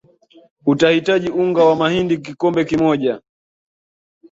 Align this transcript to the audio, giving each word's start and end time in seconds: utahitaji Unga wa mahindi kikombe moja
utahitaji 0.65 1.29
Unga 1.29 1.65
wa 1.65 1.75
mahindi 1.75 2.17
kikombe 2.17 2.67
moja 2.77 3.21